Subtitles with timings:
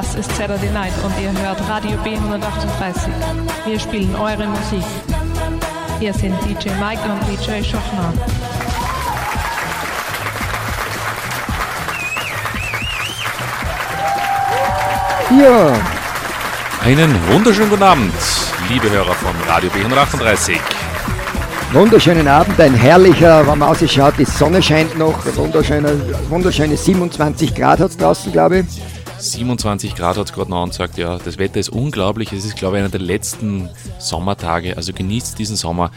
[0.00, 3.10] Das ist Saturday Night und ihr hört Radio B138.
[3.66, 4.82] Wir spielen eure Musik.
[5.98, 8.10] Hier sind DJ Mike und DJ Schochner.
[15.38, 15.78] Ja.
[16.82, 18.14] Einen wunderschönen guten Abend,
[18.70, 20.56] liebe Hörer von Radio B138.
[21.74, 27.80] Wunderschönen Abend, ein herrlicher, wenn man ausschaut, die Sonne scheint noch, wunderschöne, wunderschöne 27 Grad
[27.80, 28.89] hat es draußen, glaube ich.
[29.20, 31.18] 27 Grad hat es gerade noch angesagt, ja.
[31.18, 32.32] Das Wetter ist unglaublich.
[32.32, 34.76] Es ist, glaube ich, einer der letzten Sommertage.
[34.76, 35.90] Also genießt diesen Sommer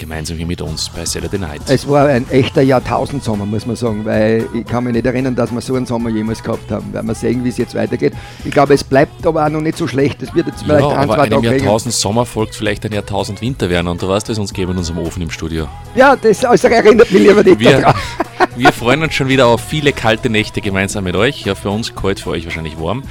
[0.00, 1.60] gemeinsam hier mit uns bei Saturday Night.
[1.68, 5.52] Es war ein echter Jahrtausendsommer, muss man sagen, weil ich kann mich nicht erinnern, dass
[5.52, 6.92] wir so einen Sommer jemals gehabt haben.
[6.92, 8.14] Werden wir sehen, wie es jetzt weitergeht.
[8.44, 10.22] Ich glaube, es bleibt aber auch noch nicht so schlecht.
[10.22, 12.92] Es wird jetzt vielleicht ja, ein, aber zwei einem Tage Jahrtausend Sommer folgt vielleicht ein
[12.92, 13.86] Jahrtausend Winter werden.
[13.86, 15.68] Und du weißt, was uns geben in unserem Ofen im Studio.
[15.94, 17.94] Ja, das also erinnert mich lieber nicht daran.
[18.56, 21.44] wir freuen uns schon wieder auf viele kalte Nächte gemeinsam mit euch.
[21.44, 23.04] Ja, für uns kalt, für euch wahrscheinlich warm.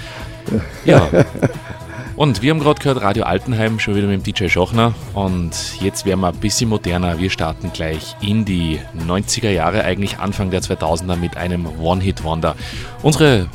[0.86, 1.08] Ja.
[2.20, 4.94] Und wir haben gerade gehört Radio Altenheim, schon wieder mit dem DJ Schochner.
[5.14, 7.18] Und jetzt werden wir ein bisschen moderner.
[7.18, 12.58] Wir starten gleich in die 90er Jahre, eigentlich Anfang der 2000er mit einem One-Hit-Wonder.
[13.06, 13.46] Äh,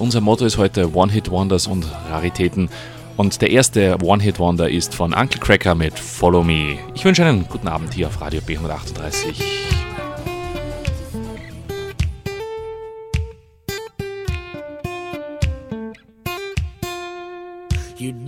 [0.00, 2.70] unser Motto ist heute One-Hit-Wonders und Raritäten.
[3.16, 6.76] Und der erste One-Hit-Wonder ist von Uncle Cracker mit Follow Me.
[6.94, 9.87] Ich wünsche einen guten Abend hier auf Radio B138.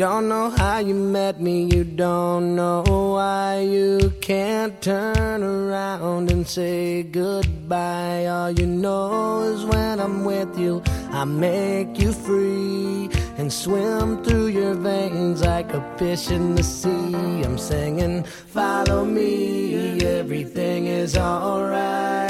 [0.01, 6.49] Don't know how you met me, you don't know why you can't turn around and
[6.49, 8.25] say goodbye.
[8.25, 14.47] All you know is when I'm with you, I make you free and swim through
[14.47, 17.43] your veins like a fish in the sea.
[17.45, 22.30] I'm singing, follow me, everything is alright.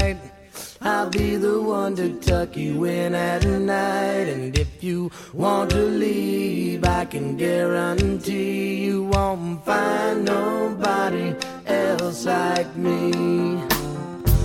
[0.83, 4.29] I'll be the one to tuck you in at night.
[4.29, 11.35] And if you want to leave, I can guarantee you won't find nobody
[11.67, 13.63] else like me.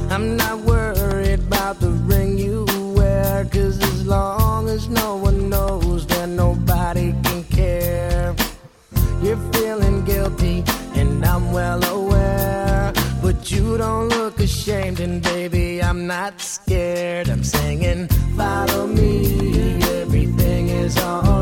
[0.09, 2.65] I'm not worried about the ring you
[2.97, 8.35] wear, cause as long as no one knows, then nobody can care.
[9.21, 10.65] You're feeling guilty,
[10.95, 11.84] and I'm well
[14.45, 17.29] ashamed, and baby, I'm not scared.
[17.29, 18.07] I'm singing,
[18.37, 21.34] follow me, everything is alright.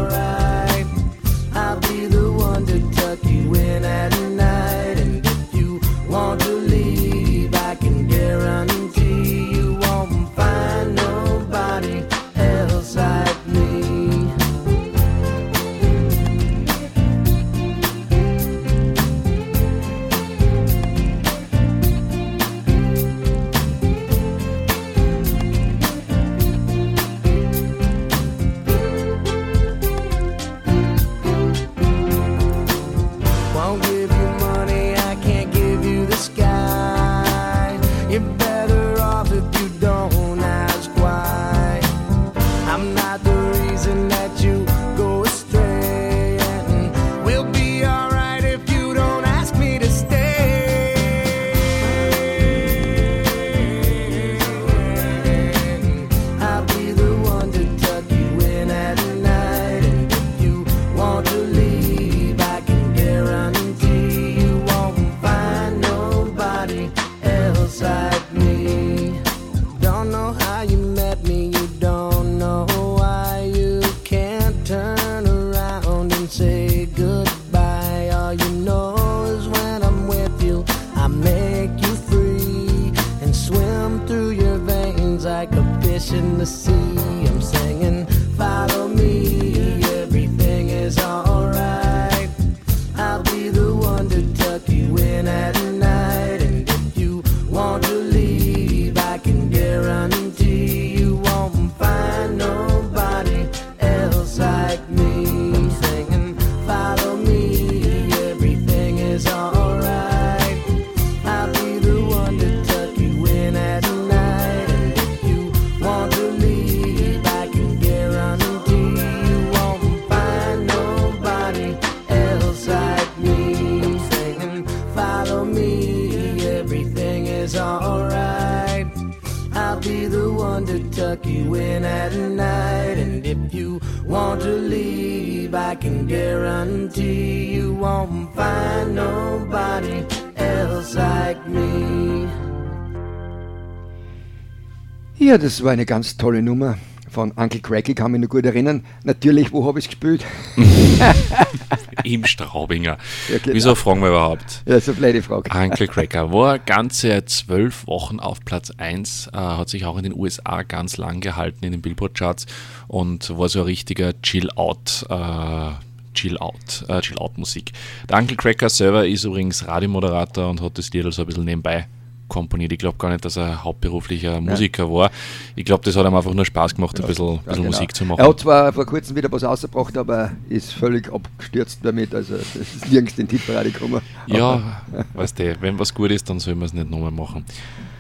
[145.34, 146.78] Ja, das war eine ganz tolle Nummer
[147.10, 148.86] von Uncle Cracky, kann mich noch gut erinnern.
[149.04, 150.24] Natürlich, wo habe ich es gespielt?
[152.04, 153.00] Im Straubinger.
[153.30, 153.56] Ja, genau.
[153.56, 154.62] Wieso fragen wir überhaupt?
[154.68, 155.50] Ja, so blöde Frage.
[155.50, 160.14] Uncle Cracker war ganze zwölf Wochen auf Platz 1, äh, hat sich auch in den
[160.14, 162.46] USA ganz lang gehalten in den Billboard-Charts
[162.88, 165.08] und war so ein richtiger Chill-Out.
[165.10, 165.72] Äh,
[166.14, 167.72] Chill-Out, äh, Chill-Out-Musik.
[168.08, 171.88] Der Uncle Cracker selber ist übrigens Radiomoderator und hat das Lied also ein bisschen nebenbei
[172.34, 172.72] komponiert.
[172.72, 175.12] Ich glaube gar nicht, dass er hauptberuflicher Musiker war.
[175.56, 177.68] Ich glaube, das hat ihm einfach nur Spaß gemacht, ein bisschen, Ja, bisschen genau.
[177.68, 178.20] Musik zu machen.
[178.20, 182.16] Er hat zwar vor kurzem wieder was rausgebracht, aber ist völlig abgestürzt damit.
[182.16, 184.02] Also, das ist nirgends in den Tipperade gekommen.
[184.26, 184.82] Ja,
[185.14, 187.46] weißt du, wenn was gut ist, dann soll man es nicht nochmal machen.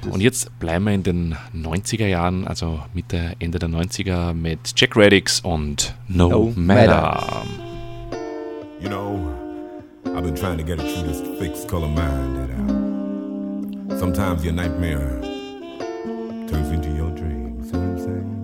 [0.09, 4.95] Und jetzt bleiben wir in den 90er Jahren, also Mitte, Ende der 90er mit Jack
[4.97, 6.87] Reddix und No, No Matter.
[6.87, 7.43] Matter.
[8.81, 9.31] You know,
[10.15, 12.72] I've been trying to get through this fixed color mind that uh,
[14.03, 15.17] sometimes your nightmare
[16.49, 17.63] turns into your dream.
[17.63, 18.43] See what I'm saying?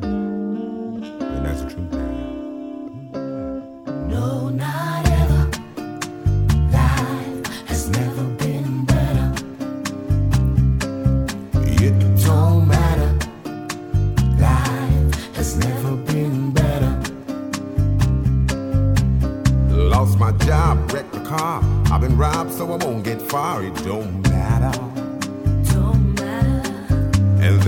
[1.35, 1.91] And that's the truth.
[4.07, 5.49] No, not ever.
[6.71, 9.27] Life has never been better.
[11.81, 11.91] Yeah.
[12.25, 13.11] Don't matter.
[14.39, 16.93] Life has never been better.
[19.75, 21.61] Lost my job, wrecked the car.
[21.91, 23.61] I've been robbed, so I won't get far.
[23.61, 24.88] It don't matter.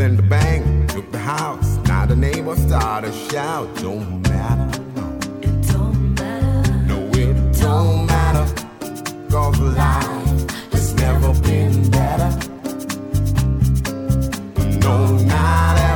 [0.02, 1.78] Don't then the bank took the house.
[1.86, 3.68] Now the neighbors start to shout.
[3.76, 4.82] Don't matter.
[4.96, 6.72] No, It don't matter.
[6.88, 8.46] no, it don't matter.
[9.30, 12.32] Cause life Has never been better.
[14.80, 15.91] no, not ever.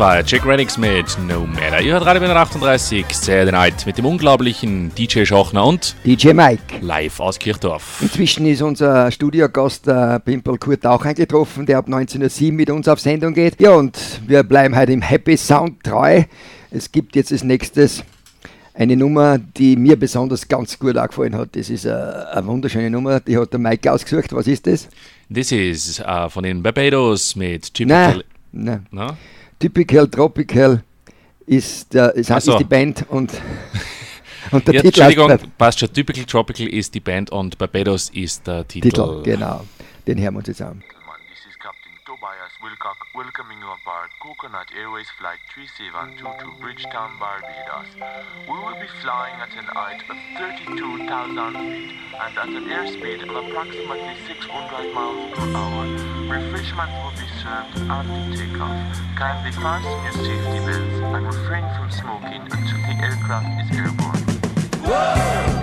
[0.00, 1.82] 2, Jack Renix mit No Matter.
[1.82, 6.62] Ihr hört Radio 38, Saturday Night mit dem unglaublichen DJ Schochner und DJ Mike.
[6.80, 7.98] Live aus Kirchdorf.
[8.00, 12.88] Inzwischen ist unser Studiogast äh, Pimple Kurt auch eingetroffen, der ab 19.07 Uhr mit uns
[12.88, 13.60] auf Sendung geht.
[13.60, 16.22] Ja, und wir bleiben heute im Happy Sound treu.
[16.70, 18.02] Es gibt jetzt als nächstes
[18.72, 21.54] eine Nummer, die mir besonders ganz gut gefallen hat.
[21.54, 24.32] Das ist eine, eine, wunderschöne Nummer, die hat der Mike ausgesucht.
[24.32, 24.88] Was ist das?
[25.28, 28.86] Das ist uh, von den Barbados mit Jim Nein, nein.
[28.90, 29.08] No?
[29.60, 30.82] Typical Tropical
[31.44, 32.52] ist, der, ist, so.
[32.52, 33.30] ist die Band und,
[34.52, 35.92] und der Ja, Titel Entschuldigung, passt schon.
[35.92, 38.88] Typical Tropical ist die Band und Barbados ist der Titel.
[38.88, 39.66] Titel, genau.
[40.06, 40.80] Den hören wir uns jetzt an.
[40.80, 47.10] Gentlemen, this is Captain Tobias Wilcock welcoming you aboard Coconut Airways Flight 3722 to Bridgetown,
[47.20, 47.88] Barbados.
[48.48, 53.36] We will be flying at an height of 32,000 feet and at an airspeed of
[53.36, 55.84] approximately 600 miles per hour.
[56.32, 58.76] Refreshments will be served after takeoff.
[59.16, 64.20] Kindly fasten your safety belts and refrain from smoking until the aircraft is airborne.
[64.84, 65.59] I'm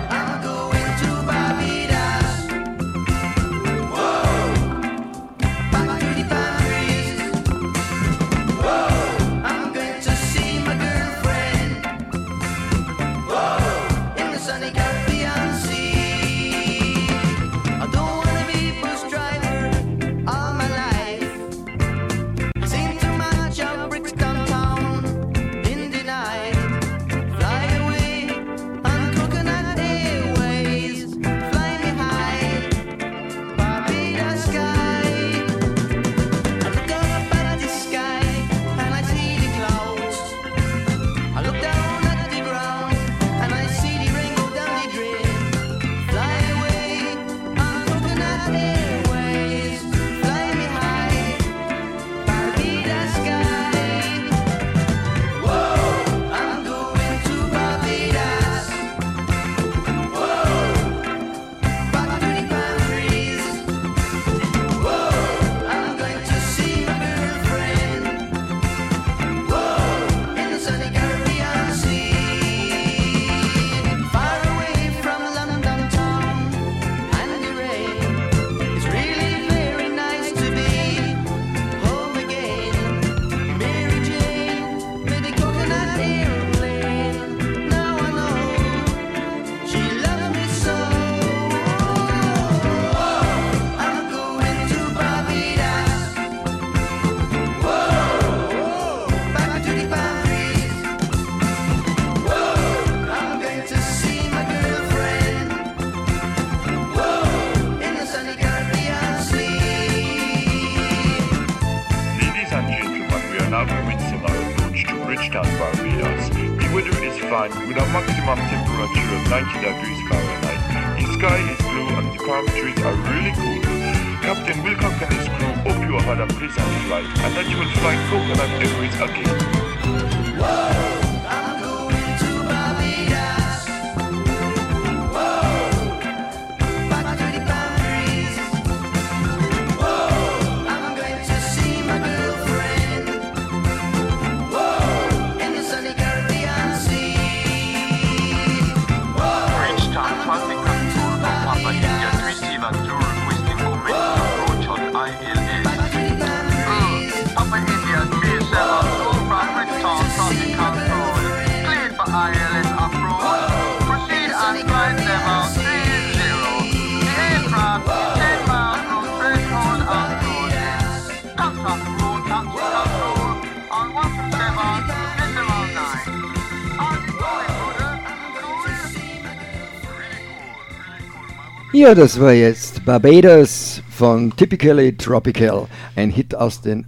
[181.78, 185.68] Ja, das war jetzt Barbados von Typically Tropical.
[185.94, 186.84] Ein Hit aus den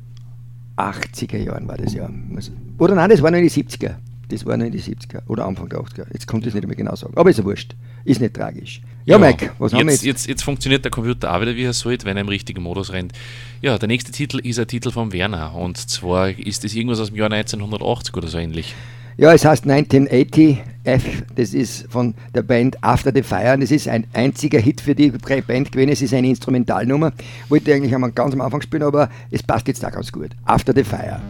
[0.77, 2.11] 80er Jahren war das ja.
[2.77, 3.95] Oder nein, das war noch in die 70er.
[4.31, 6.07] Das war noch in die 70er oder Anfang der 80er.
[6.13, 7.13] Jetzt ich es nicht mehr genau sagen.
[7.15, 7.77] Aber ist ja wurscht.
[8.05, 8.83] Ist nicht tragisch.
[9.05, 10.23] Ja, Mike, was haben wir jetzt, jetzt?
[10.23, 10.29] jetzt?
[10.29, 13.13] Jetzt funktioniert der Computer auch wieder, wie er sollte, wenn er im richtigen Modus rennt.
[13.63, 15.55] Ja, der nächste Titel ist ein Titel von Werner.
[15.55, 18.75] Und zwar ist das irgendwas aus dem Jahr 1980 oder so ähnlich.
[19.21, 21.05] Ja, es heißt 1980 F.
[21.35, 23.53] Das ist von der Band After the Fire.
[23.53, 25.91] Und es ist ein einziger Hit für die Band gewesen.
[25.91, 27.13] Es ist eine Instrumentalnummer.
[27.51, 30.31] Wollte eigentlich einmal ganz am Anfang spielen, aber es passt jetzt auch ganz gut.
[30.47, 31.21] After the Fire.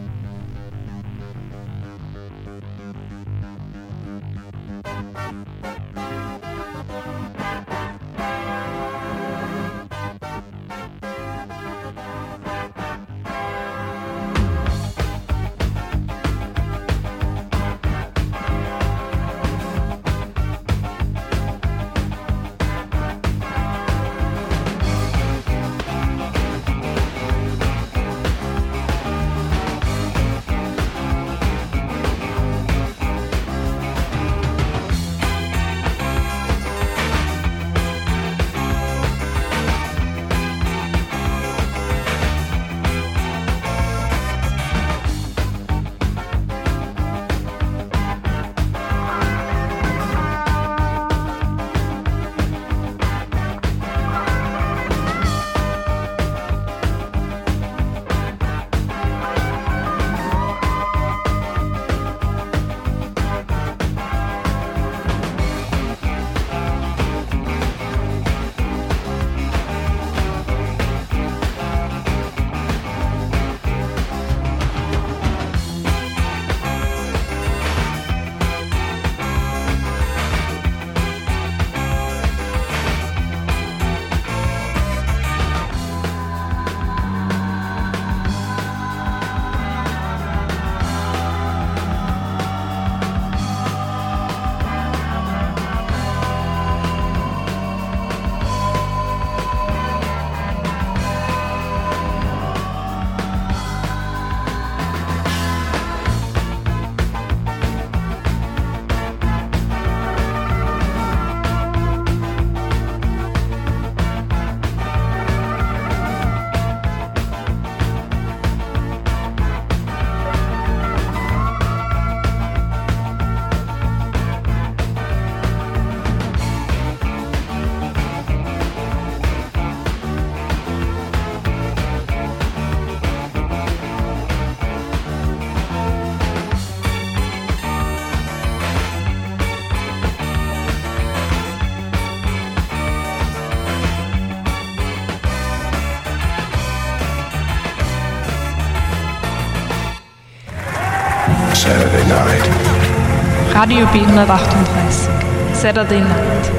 [153.71, 155.55] Radio B138.
[155.55, 156.51] Saturday Night.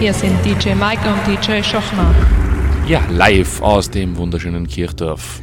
[0.00, 2.12] Hier sind DJ Mike und DJ Schochner.
[2.88, 5.40] Ja, live aus dem wunderschönen Kirchdorf.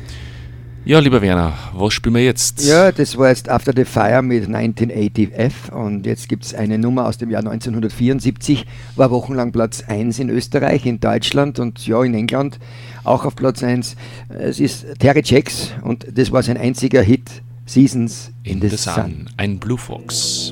[0.83, 2.65] Ja, lieber Werner, was spielen wir jetzt?
[2.65, 7.07] Ja, das war jetzt After the Fire mit 1980F und jetzt gibt es eine Nummer
[7.07, 8.65] aus dem Jahr 1974,
[8.97, 12.59] war wochenlang Platz 1 in Österreich, in Deutschland und ja in England
[13.05, 13.95] auch auf Platz 1.
[14.27, 19.29] Es ist Terry Jacks und das war sein einziger Hit, Seasons in, In the Sun,
[19.37, 20.51] ein Blue Fox.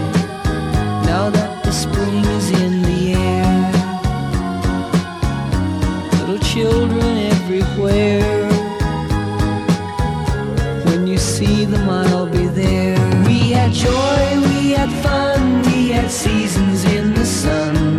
[2.01, 3.71] Now that the spring is in the air.
[6.19, 8.49] Little children everywhere.
[10.85, 12.97] When you see them, I'll be there.
[13.25, 17.90] We had joy, we had fun, we had seasons in the sun.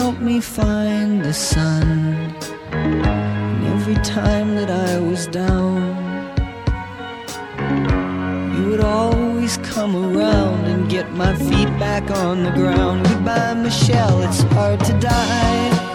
[0.00, 1.88] Helped me find the sun.
[2.70, 5.78] And every time that I was down,
[8.54, 13.08] you would always come around and get my feet back on the ground.
[13.08, 15.85] Goodbye, Michelle, it's hard to die.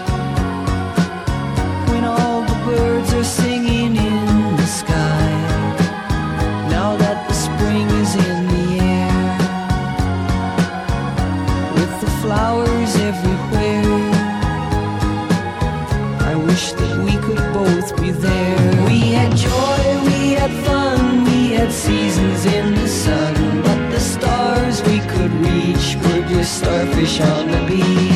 [26.62, 28.11] Starfish on the beach.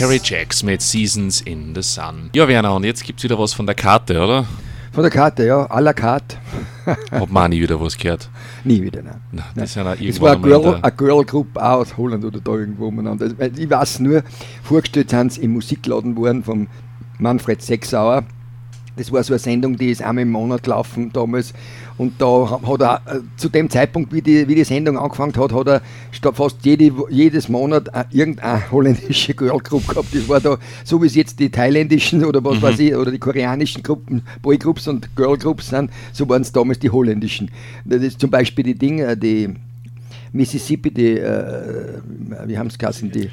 [0.00, 2.30] Terry Jacks mit Seasons in the Sun.
[2.34, 4.46] Ja, Werner, und jetzt gibt's wieder was von der Karte, oder?
[4.94, 6.38] Von der Karte, ja, à la carte.
[7.10, 8.30] Hab man nie wieder was gehört.
[8.64, 9.20] Nie wieder, nein.
[9.30, 12.24] Na, das ist ja Es irgendwann war eine Girl, eine Girl Group auch aus Holland
[12.24, 13.26] oder da irgendwo umeinander.
[13.26, 14.22] Ich weiß nur,
[14.62, 16.68] vorgestellt sind sie im Musikladen worden vom
[17.18, 18.24] Manfred Sechsauer.
[18.96, 21.52] Das war so eine Sendung, die ist einmal im Monat gelaufen damals.
[21.96, 25.52] Und da hat er, äh, zu dem Zeitpunkt, wie die, wie die Sendung angefangen hat,
[25.52, 25.82] hat er
[26.32, 30.14] fast jede, jedes Monat äh, irgendeine holländische Girl Group gehabt.
[30.14, 33.18] Das war da, so wie es jetzt die thailändischen oder was weiß ich, oder die
[33.18, 37.50] koreanischen Gruppen, Boy Groups und Girl Groups sind, so waren es damals die holländischen.
[37.84, 39.50] Das ist zum Beispiel die Dinge, die
[40.32, 41.98] Mississippi, die, äh,
[42.46, 43.30] wie haben es geheißen, die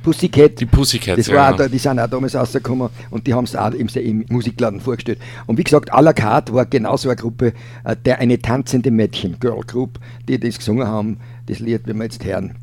[0.00, 0.60] Pussycat.
[0.60, 1.64] Die Pussycats, das war auch genau.
[1.64, 5.18] da, die sind auch damals rausgekommen und die haben es auch im, im Musikladen vorgestellt.
[5.46, 7.52] Und wie gesagt, à la carte war genauso eine Gruppe,
[7.84, 12.04] äh, der eine tanzende Mädchen, Girl Group, die das gesungen haben, das Lied, wenn wir
[12.04, 12.56] jetzt hören.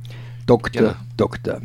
[0.46, 0.94] Doktor, Genau.
[1.18, 1.62] Doktor.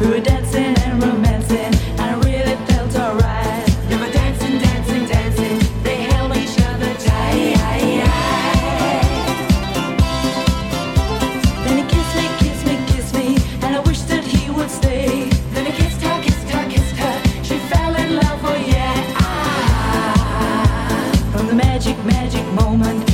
[0.00, 0.39] Who did?
[22.76, 23.09] moment.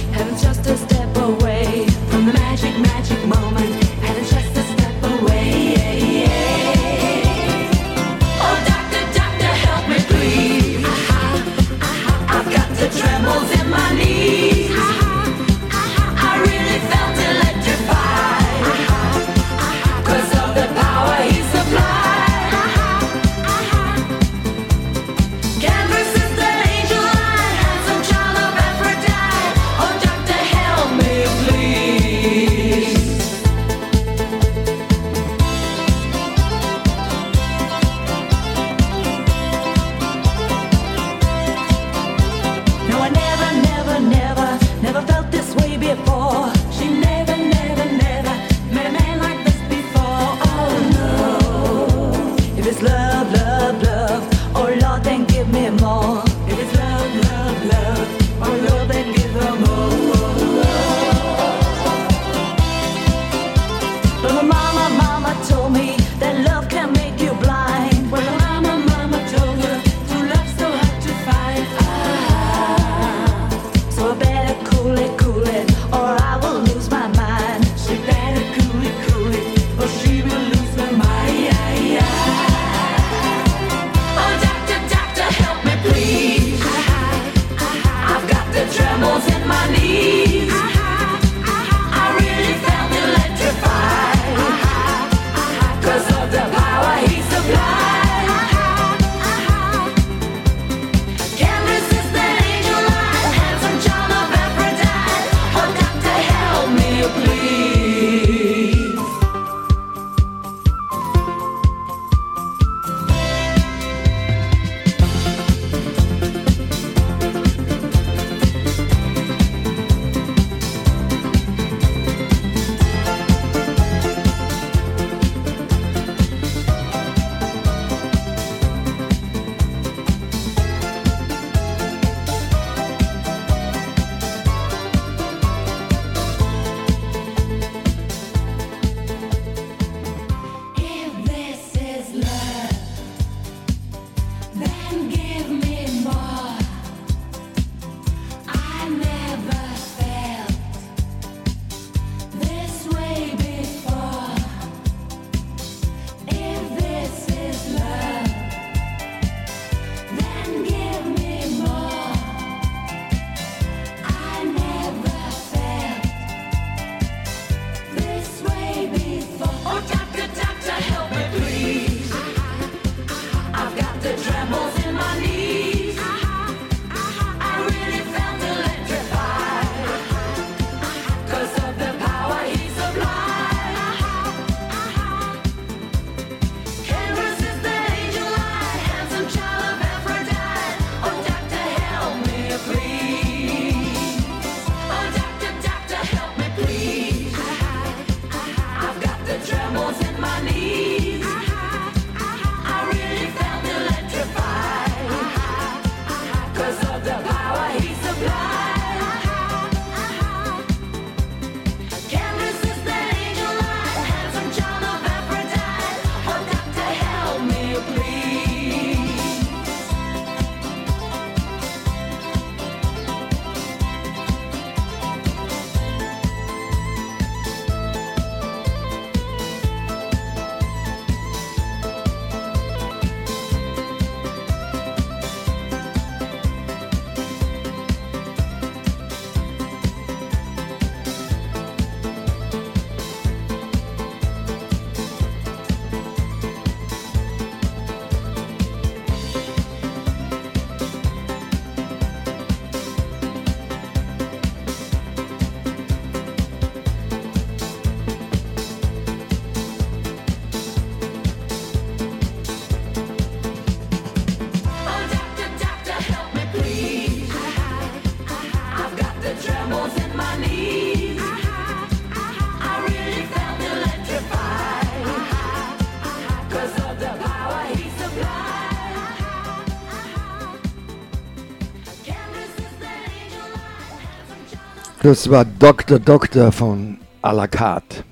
[285.07, 286.01] Das war Dr.
[286.01, 286.51] Dr.
[286.51, 288.03] von à la carte.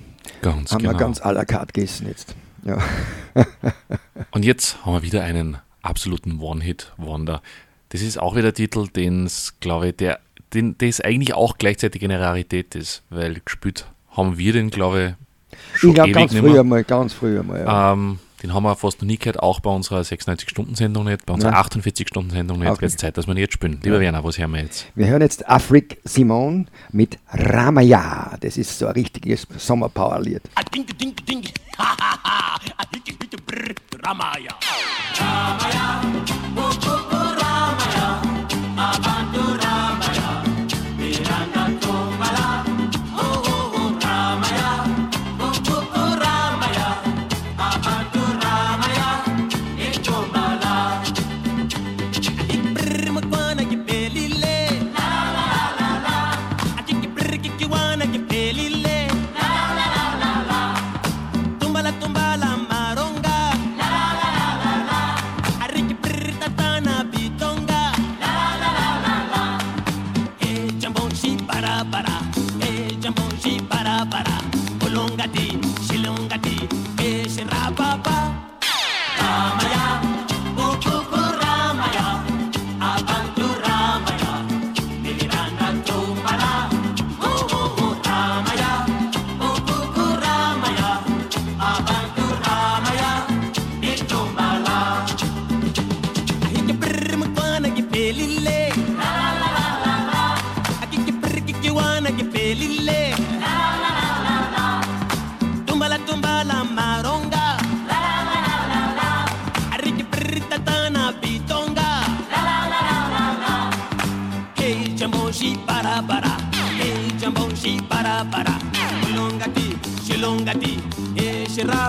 [0.42, 0.92] Ganz haben genau.
[0.92, 2.36] wir ganz à la carte gegessen jetzt.
[2.64, 2.78] Ja.
[4.30, 7.42] Und jetzt haben wir wieder einen absoluten One-Hit-Wonder.
[7.88, 10.20] Das ist auch wieder ein Titel, den es, glaube ich, der,
[10.52, 15.16] den, das eigentlich auch gleichzeitig eine Rarität ist, weil gespielt haben wir den, glaube
[15.50, 17.58] ich, schon ich glaub, ewig ganz früher mal, ganz früher mal.
[17.58, 17.92] Ja.
[17.92, 21.52] Ähm, den haben wir fast noch nie gehört, auch bei unserer 96-Stunden-Sendung nicht, bei unserer
[21.52, 21.62] Nein.
[21.62, 22.68] 48-Stunden-Sendung nicht.
[22.68, 23.00] Auch Wird nicht.
[23.00, 23.80] Zeit, dass wir nicht spielen.
[23.82, 24.86] Lieber Werner, was hören wir jetzt?
[24.94, 28.36] Wir hören jetzt Afrik Simon mit Ramaya.
[28.40, 30.42] Das ist so ein richtiges Sommerpower-Lied.
[34.02, 34.54] Tumbala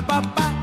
[0.07, 0.54] Hey shirapapa Ramaya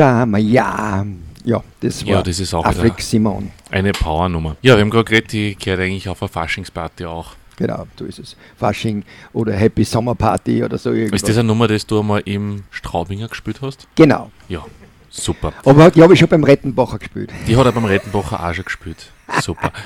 [0.00, 1.06] Ramaya.
[1.44, 3.50] Ja, das war Ja, das ist auch Afrik Simon.
[3.70, 4.56] Eine Powernummer.
[4.62, 7.32] Ja, wir haben gerade geredet, die gehört eigentlich auf eine Faschingsparty auch.
[7.56, 8.36] Genau, so ist es.
[8.56, 11.20] Fasching oder Happy Summer Party oder so irgendwas.
[11.20, 13.86] Ist das eine Nummer, die du einmal im Straubinger gespielt hast?
[13.96, 14.30] genau.
[14.48, 14.64] Ja,
[15.10, 15.52] super.
[15.64, 17.30] Aber die habe ich schon beim Rettenbacher gespielt.
[17.46, 19.12] Die hat er beim Rettenbacher auch schon gespielt.
[19.40, 19.72] Super.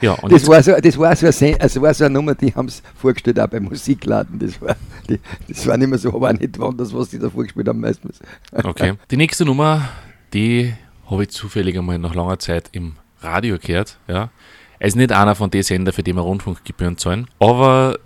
[0.00, 2.68] Ja, Das war, so, das, war so eine, also war so eine Nummer, die haben
[2.68, 4.38] es vorgestellt auch beim Musikladen.
[4.38, 4.76] Das war,
[5.08, 7.80] die, das war nicht mehr so, aber auch nicht anders, was die da vorgespielt haben
[7.80, 8.20] meistens.
[8.52, 8.94] okay.
[9.10, 9.88] Die nächste Nummer,
[10.32, 10.72] die
[11.10, 13.98] habe ich zufällig einmal nach langer Zeit im Radio gehört.
[14.08, 14.30] Ja.
[14.78, 17.98] Er ist nicht einer von den Sender, für die wir Rundfunkgebühren zahlen, aber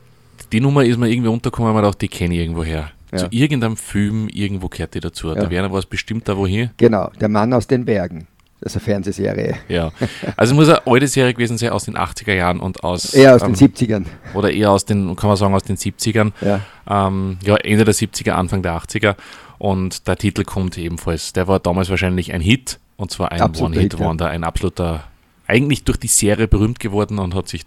[0.52, 2.90] die Nummer ist mir irgendwie untergekommen mir gedacht, die kenne ich irgendwo her.
[3.12, 3.18] Ja.
[3.18, 5.28] Zu irgendeinem Film, irgendwo gehört die dazu.
[5.28, 5.34] Ja.
[5.34, 6.70] Da wäre was bestimmt da wohin.
[6.76, 8.26] Genau, der Mann aus den Bergen.
[8.60, 9.56] Das ist eine Fernsehserie.
[9.68, 9.92] Ja.
[10.36, 13.14] Also es muss eine alte Serie gewesen sein aus den 80er Jahren und aus.
[13.14, 14.04] Eher aus ähm, den 70ern.
[14.34, 16.32] Oder eher aus den, kann man sagen, aus den 70ern.
[16.40, 16.60] Ja.
[16.88, 19.14] Ähm, ja, Ende der 70er, Anfang der 80er.
[19.58, 21.32] Und der Titel kommt ebenfalls.
[21.32, 22.80] Der war damals wahrscheinlich ein Hit.
[22.96, 23.64] Und zwar ein Hit, ja.
[23.64, 25.04] One-Hit-Wonder, ein absoluter,
[25.46, 27.64] eigentlich durch die Serie berühmt geworden und hat sich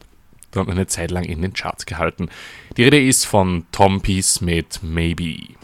[0.51, 2.30] dann eine Zeit lang in den Charts gehalten.
[2.75, 5.56] Die Rede ist von Tom Peace mit Maybe.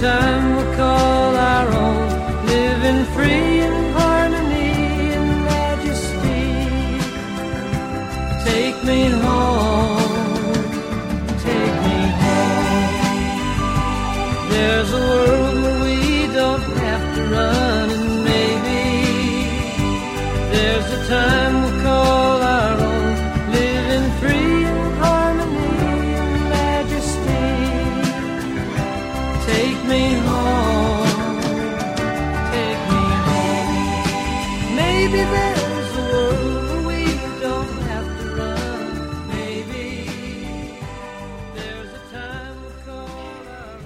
[0.00, 0.37] 山。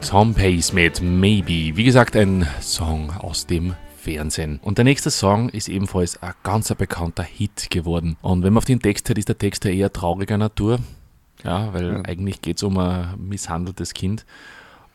[0.09, 1.77] Tom Pace mit Maybe.
[1.77, 4.59] Wie gesagt, ein Song aus dem Fernsehen.
[4.63, 8.17] Und der nächste Song ist ebenfalls ein ganz bekannter Hit geworden.
[8.21, 10.81] Und wenn man auf den Text hört, ist der Text ja eher trauriger Natur.
[11.45, 12.03] Ja, weil ja.
[12.03, 14.27] eigentlich geht es um ein misshandeltes Kind.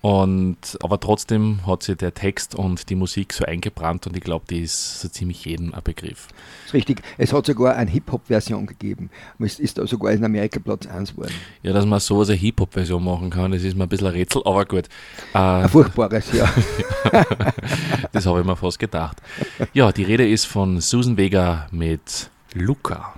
[0.07, 4.45] Und, aber trotzdem hat sich der Text und die Musik so eingebrannt und ich glaube,
[4.49, 6.29] die ist so ziemlich jedem ein Begriff.
[6.29, 7.01] Das ist richtig.
[7.17, 9.09] Es hat sogar eine Hip-Hop-Version gegeben.
[9.37, 11.33] Es ist da sogar in Amerika Platz 1 geworden.
[11.61, 14.43] Ja, dass man so eine Hip-Hop-Version machen kann, das ist mir ein bisschen ein Rätsel,
[14.45, 14.85] aber gut.
[15.33, 16.49] Äh, ein furchtbares, ja.
[18.13, 19.17] das habe ich mir fast gedacht.
[19.73, 23.13] Ja, die Rede ist von Susan Vega mit Luca.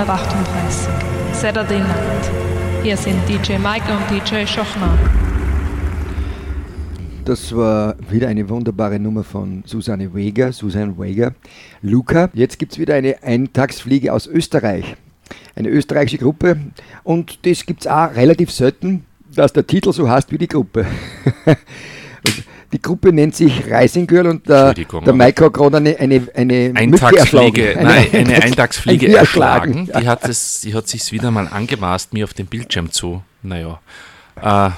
[0.00, 1.34] 1938.
[1.34, 2.30] Saturday Night.
[2.82, 4.98] Hier sind DJ Mike und DJ Schochner.
[7.26, 11.34] Das war wieder eine wunderbare Nummer von Susanne Weger, Susanne Weger,
[11.82, 12.30] Luca.
[12.32, 14.96] Jetzt gibt es wieder eine Eintagsfliege aus Österreich.
[15.54, 16.58] Eine österreichische Gruppe
[17.04, 20.86] und das gibt es auch relativ selten, dass der Titel so heißt wie die Gruppe.
[22.72, 26.72] Die Gruppe nennt sich Rising Girl und der, der Mike hat gerade eine, eine, eine
[26.76, 27.84] Eintagsfliege, erschlagen.
[27.84, 29.86] nein, eine Eintagsfliege Ein erschlagen.
[29.86, 33.22] Die hat, es, die hat sich wieder mal angemaßt, mir auf dem Bildschirm zu.
[33.42, 33.80] Naja.
[34.40, 34.70] Äh,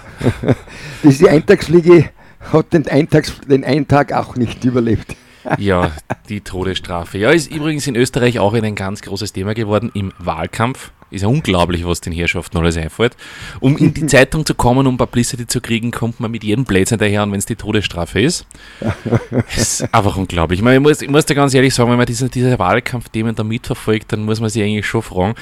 [1.03, 2.09] Diese Eintagsfliege
[2.53, 5.15] hat den, Eintags, den einen Tag auch nicht überlebt.
[5.59, 5.91] ja,
[6.29, 7.19] die Todesstrafe.
[7.19, 10.93] Ja, ist übrigens in Österreich auch ein ganz großes Thema geworden im Wahlkampf.
[11.13, 13.17] Ist ja unglaublich, was den Herrschaften alles einfällt.
[13.61, 16.99] Um in die Zeitung zu kommen, um Publicity zu kriegen, kommt man mit jedem Blödsinn
[16.99, 18.47] daher, und wenn es die Todesstrafe ist.
[19.57, 20.61] Ist einfach unglaublich.
[20.61, 23.35] Ich, meine, ich, muss, ich muss dir ganz ehrlich sagen, wenn man diese, diese Wahlkampfthemen
[23.35, 25.35] da mitverfolgt, dann muss man sich eigentlich schon fragen,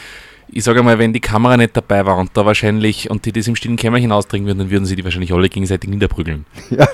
[0.52, 3.46] ich sage mal, wenn die Kamera nicht dabei war und da wahrscheinlich, und die das
[3.46, 6.46] im stillen Kämmerchen ausdringen würden, dann würden sie die wahrscheinlich alle gegenseitig niederprügeln.
[6.70, 6.86] Ja.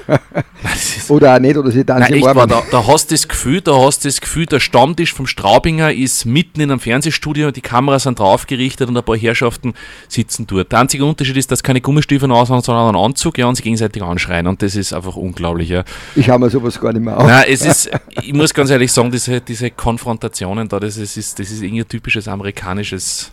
[1.09, 3.77] Oder auch nicht, oder sie dann Nein, echt da, da hast du das Gefühl, da
[3.79, 8.05] hast du das Gefühl, der Stammtisch vom Straubinger ist mitten in einem Fernsehstudio, die Kameras
[8.05, 9.75] sind drauf gerichtet und ein paar Herrschaften
[10.09, 10.73] sitzen dort.
[10.73, 14.03] Der einzige Unterschied ist, dass keine Gummistiefel aushauen, sondern einen Anzug, ja, und sich gegenseitig
[14.03, 15.85] anschreien und das ist einfach unglaublich, ja.
[16.17, 17.27] Ich habe mir sowas gar nicht mehr auf.
[17.27, 17.91] Nein, es ist,
[18.23, 22.29] ich muss ganz ehrlich sagen, diese, diese Konfrontationen da, das ist, das ist irgendwie typisches
[22.29, 23.31] amerikanisches,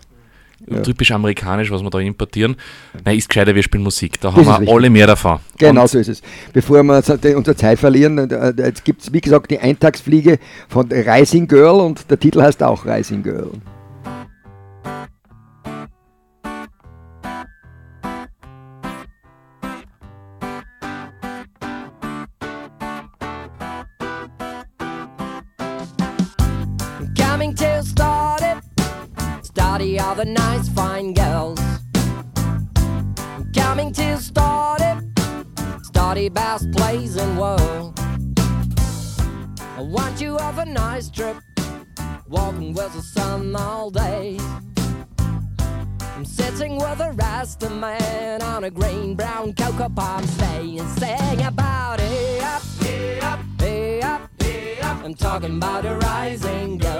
[0.69, 0.81] Ja.
[0.81, 2.55] typisch amerikanisch, was wir da importieren.
[3.03, 4.19] Nein, ist gescheiter, wir spielen Musik.
[4.21, 5.39] Da Das haben wir alle mehr davon.
[5.57, 6.21] Genau Und so ist es.
[6.53, 10.39] Bevor wir unsere Zeit verlieren, äh, jetzt gibt es wie gesagt die Eintagsfliege
[10.69, 13.51] von Rising Girl und der Titel heißt auch Rising Girl.
[30.75, 31.59] Fine girls.
[33.55, 35.07] Coming to study,
[35.83, 37.99] study best place in world.
[39.77, 41.37] I want you have a nice trip,
[42.27, 44.37] walking with the sun all day.
[46.15, 51.41] I'm sitting with a rasta man on a green brown cocoa palm stay and sing
[51.45, 52.63] about it up,
[53.23, 53.39] up,
[54.03, 54.21] up,
[54.83, 55.03] up.
[55.03, 56.92] I'm talking about a rising girl.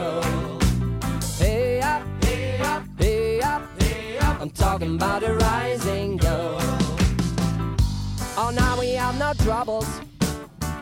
[9.84, 10.02] Troubles.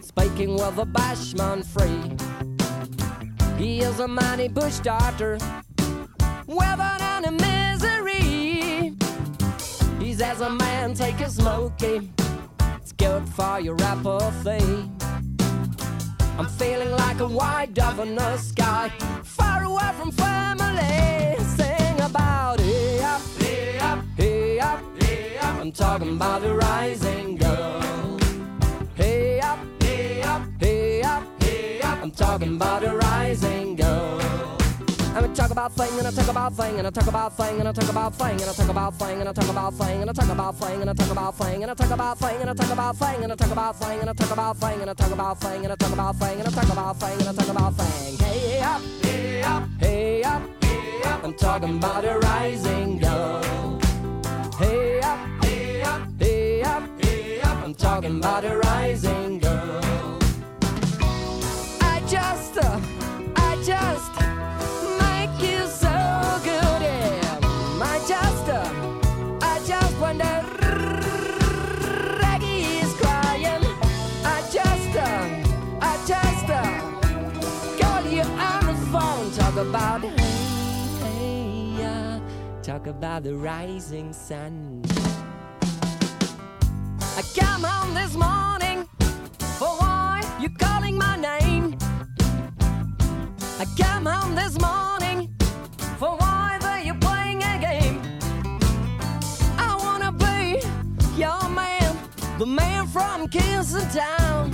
[0.02, 2.18] Speaking with a bashman free.
[3.58, 5.38] He is a mighty bush doctor,
[6.48, 8.96] weathered under misery.
[10.00, 12.12] He says a man take a smoky.
[12.78, 14.90] It's good for your apathy.
[16.38, 18.92] I'm feeling like a white dove in the sky,
[19.24, 21.38] far away from family.
[21.56, 23.22] Sing about it hey up,
[24.18, 25.56] hey up, hey up.
[25.56, 27.81] I'm talking about the rising girl.
[32.42, 34.20] Talking about a rising girl.
[35.14, 37.70] I'm talk about thing and I talk about thing and I talk about thing and
[37.70, 40.10] I talk about thing and I talk about thing and I talk about thing and
[40.10, 43.30] I talk about thing and I talk about thing and I talk about thing and
[43.30, 45.70] I talk about thing and I talk about thing and I talk about thing and
[45.70, 47.30] I talk about thing and I talk about thing and I talk about thing and
[47.30, 48.18] I talk about thing.
[48.18, 51.24] Hey up, hey up, hey up, hey up.
[51.24, 53.80] I'm talking about a rising girl.
[54.58, 57.64] Hey up, hey up, hey up, hey up.
[57.64, 59.71] I'm talking about a rising girl.
[82.92, 84.84] About the rising sun.
[87.20, 88.86] I come home this morning
[89.60, 91.78] for why you calling my name.
[93.64, 95.34] I come home this morning
[96.00, 97.98] for why that you playing a game.
[99.58, 100.60] I wanna be
[101.18, 101.98] your man,
[102.40, 104.52] the man from Kingston Town.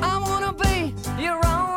[0.00, 1.73] I wanna be your only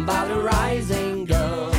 [0.00, 1.72] I'm talking about a rising girl.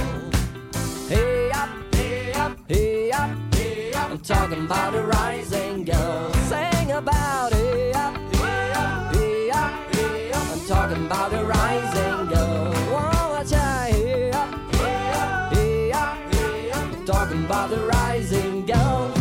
[1.10, 4.12] Hey up, hey up, hey up, hey up.
[4.12, 6.32] I'm talking about a rising girl.
[6.48, 10.44] Sing about it up, hey up, hey up, hey up.
[10.52, 12.74] I'm talking about a rising girl.
[12.94, 16.94] Whoa, I try, hey up, hey up, hey up, hey up.
[16.94, 19.12] I'm talking about the rising girl.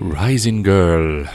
[0.00, 1.26] Rising Girl.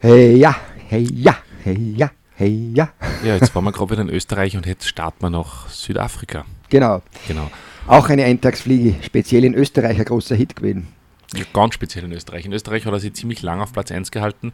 [0.00, 0.52] Hey ja,
[0.88, 2.90] hey ja, hey ja, hey ja.
[3.24, 6.44] Ja, jetzt waren wir gerade wieder in Österreich und jetzt starten wir nach Südafrika.
[6.68, 7.02] Genau.
[7.28, 7.50] Genau.
[7.86, 10.88] Auch eine Eintagsfliege, speziell in Österreich ein großer Hit gewesen.
[11.34, 12.46] Ja, Ganz speziell in Österreich.
[12.46, 14.52] In Österreich hat er sich ziemlich lang auf Platz 1 gehalten.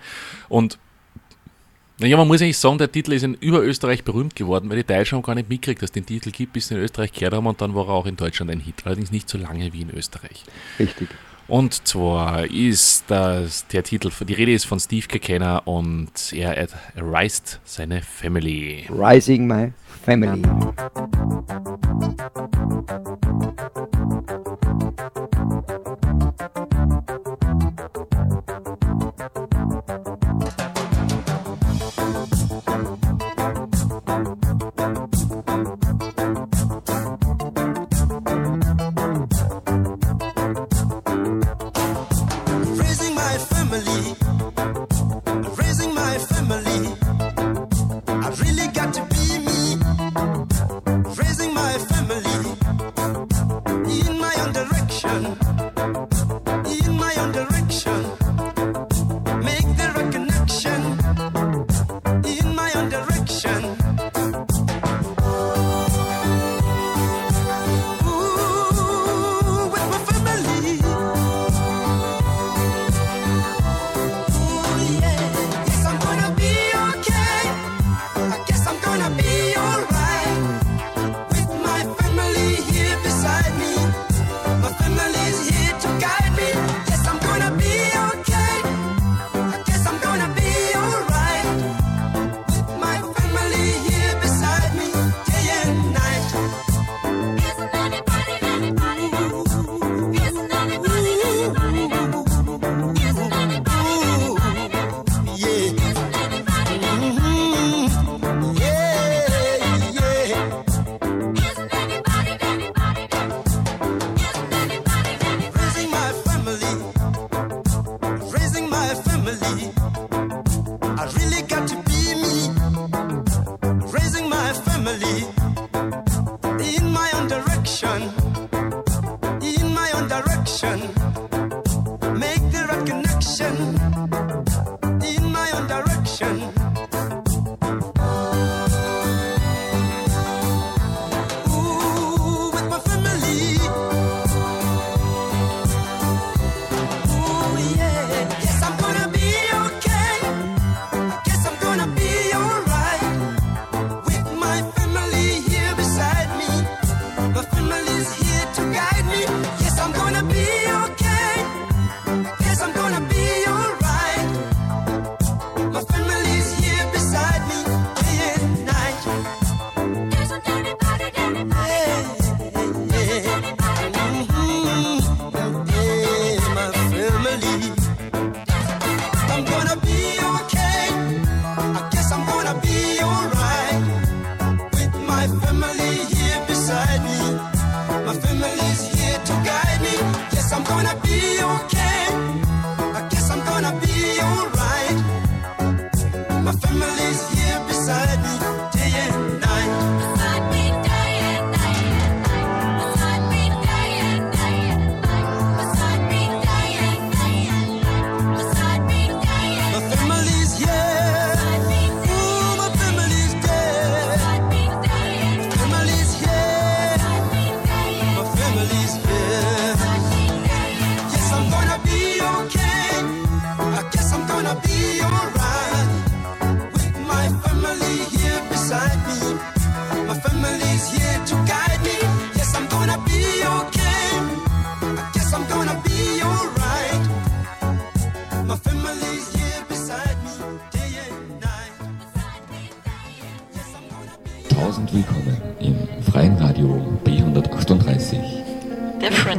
[0.49, 0.79] Und
[1.99, 4.85] naja, man muss eigentlich sagen, der Titel ist in über Österreich berühmt geworden, weil die
[4.85, 7.35] Deutschen haben gar nicht mitgekriegt, dass es den Titel gibt, bis sie in Österreich gehört
[7.35, 8.87] haben und dann war er auch in Deutschland ein Hit.
[8.87, 10.45] Allerdings nicht so lange wie in Österreich.
[10.79, 11.09] Richtig.
[11.51, 17.61] Und zwar ist das der Titel, die Rede ist von Steve Kekena und er erreist
[17.65, 18.87] seine Family.
[18.89, 19.73] Rising My
[20.05, 20.43] Family.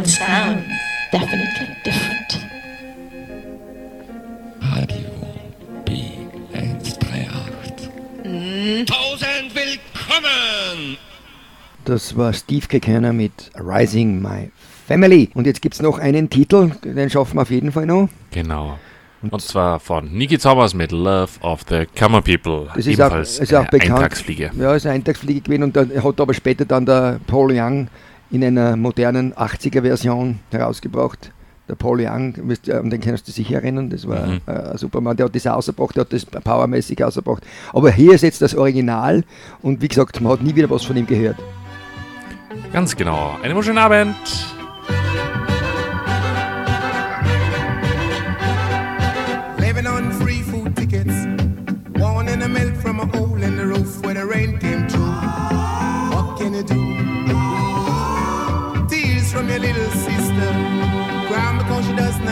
[0.01, 0.63] Different sound.
[1.11, 2.39] Definitely different.
[4.61, 5.11] Radio
[5.85, 8.85] B138.
[8.87, 10.97] Tausend willkommen!
[11.85, 14.49] Das war Steve Kekana mit Rising My
[14.87, 15.29] Family.
[15.35, 18.09] Und jetzt gibt es noch einen Titel, den schaffen wir auf jeden Fall noch.
[18.31, 18.79] Genau.
[19.21, 22.69] Und, zwar von Niki Zaubers mit Love of the Common People.
[22.75, 23.91] Das ist auch, Ebenfalls ist auch eine bekannt.
[23.91, 24.49] Eintagsfliege.
[24.57, 27.87] Ja, ist eine Eintagsfliege gewesen und dann hat aber später dann der Paul Young
[28.31, 31.31] in einer modernen 80er-Version herausgebracht.
[31.69, 32.33] Der Paul Young,
[32.65, 34.41] ihr, an den kannst du sicher erinnern, das war Mhm.
[34.45, 37.43] äh, ein Superman, der hat das ausgebracht, der hat das powermäßig ausgebracht.
[37.71, 39.23] Aber hier ist jetzt das Original
[39.61, 41.37] und wie gesagt, man hat nie wieder was von ihm gehört.
[42.73, 43.35] Ganz genau.
[43.41, 44.15] Einen wunderschönen Abend.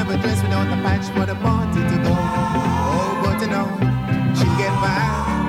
[0.10, 2.14] She never dress without a patch for the party to go.
[2.14, 3.68] Oh, but you know,
[4.36, 4.98] she'll get by.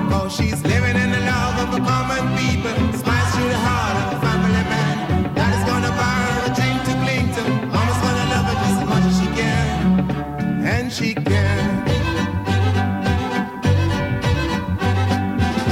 [0.09, 2.75] Cause oh, she's living in the love of the common people.
[2.99, 5.33] Smiles through the heart of a family man.
[5.33, 7.43] Daddy's gonna buy her a drink to cling to.
[7.73, 10.65] Mama's gonna love her just as much as she can.
[10.65, 11.87] And she can.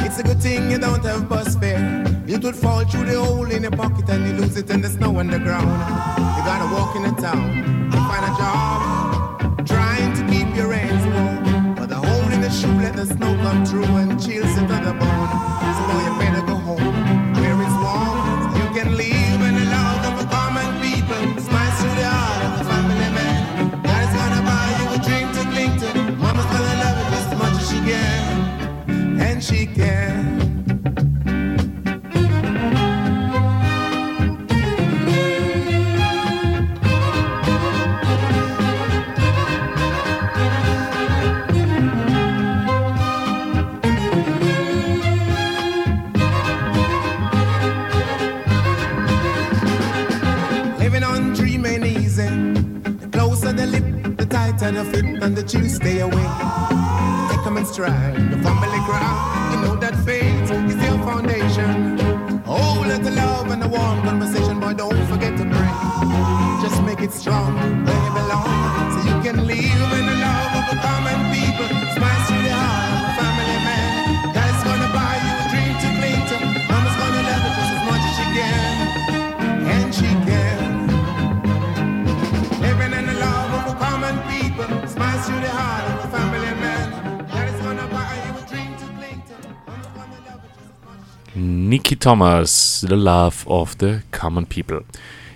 [0.06, 2.06] It's a good thing you don't have bus fare.
[2.42, 5.20] Would fall through the hole in your pocket and you lose it in the snow
[5.20, 5.68] on the ground.
[6.38, 7.79] You gotta walk in the town to
[8.10, 11.76] find a job, trying to keep your hands warm.
[11.76, 14.78] But the hole in the shoe let the snow come through and chills it to
[14.88, 15.32] the bone.
[15.78, 16.29] So
[92.10, 94.84] Thomas, The Love of the Common People.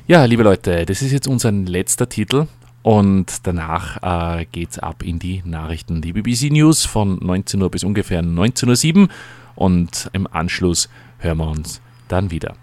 [0.08, 2.48] Ja, liebe Leute, das ist jetzt unser letzter Titel
[2.82, 6.02] und danach äh, geht's ab in die Nachrichten.
[6.02, 9.08] Die BBC News von 19 Uhr bis ungefähr 19.07 Uhr
[9.54, 12.56] und im Anschluss hören wir uns dann wieder.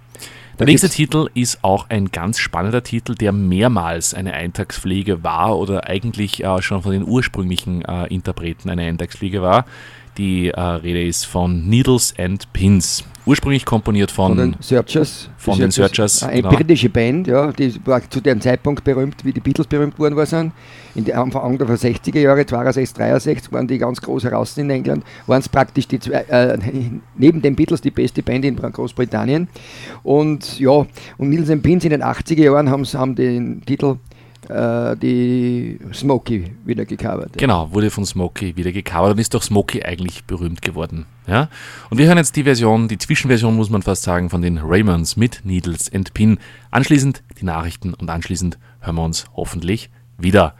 [0.58, 5.86] Der nächste Titel ist auch ein ganz spannender Titel, der mehrmals eine Eintagspflege war oder
[5.86, 9.66] eigentlich äh, schon von den ursprünglichen äh, Interpreten eine Eintagspflege war.
[10.20, 13.02] Die äh, Rede ist von Needles and Pins.
[13.24, 15.30] Ursprünglich komponiert von, Von den Searchers.
[15.38, 16.22] Von den Searchers.
[16.22, 16.54] Eine genau.
[16.54, 20.26] britische Band, ja, die war zu dem Zeitpunkt berühmt, wie die Beatles berühmt worden war
[20.26, 20.52] sind.
[20.94, 25.04] In den Anfang der 60er Jahre, 62, 63, waren die ganz groß heraus in England,
[25.26, 26.58] waren es praktisch die zwei, äh,
[27.16, 29.48] neben den Beatles die beste Band in Großbritannien.
[30.02, 30.84] Und ja,
[31.16, 33.96] und Nils Pins in den 80er Jahren haben, haben den Titel
[34.50, 37.38] äh, die Smokey wieder gecovert.
[37.38, 41.06] Genau, wurde von Smokey wieder gecovert und ist durch Smokey eigentlich berühmt geworden.
[41.26, 41.48] Ja?
[41.90, 45.16] Und wir hören jetzt die Version, die Zwischenversion muss man fast sagen, von den Raymonds
[45.16, 46.38] mit Needles and Pin.
[46.70, 50.54] Anschließend die Nachrichten und anschließend hören wir uns hoffentlich wieder.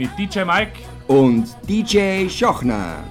[0.00, 0.72] Mit DJ Mike
[1.08, 3.04] und DJ Schochner.